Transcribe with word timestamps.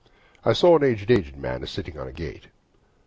I 0.43 0.53
saw 0.53 0.77
an 0.77 0.83
aged 0.83 1.11
aged 1.11 1.37
man, 1.37 1.61
A 1.61 1.67
sitting 1.67 1.95
on 1.99 2.07
a 2.07 2.11
gate. 2.11 2.47